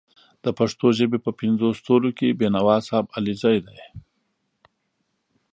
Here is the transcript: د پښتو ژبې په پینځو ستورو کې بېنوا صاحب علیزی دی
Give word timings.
د 0.43 0.45
پښتو 0.59 0.85
ژبې 0.97 1.19
په 1.25 1.31
پینځو 1.39 1.69
ستورو 1.79 2.09
کې 2.17 2.37
بېنوا 2.39 2.77
صاحب 2.87 3.05
علیزی 3.17 3.57
دی 3.65 3.79